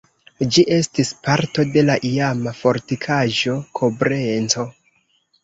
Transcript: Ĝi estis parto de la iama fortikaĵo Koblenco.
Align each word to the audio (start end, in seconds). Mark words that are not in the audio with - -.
Ĝi 0.55 0.61
estis 0.77 1.11
parto 1.27 1.65
de 1.75 1.83
la 1.89 1.97
iama 2.13 2.55
fortikaĵo 2.61 3.55
Koblenco. 3.83 4.67